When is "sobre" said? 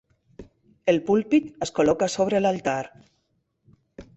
2.15-2.41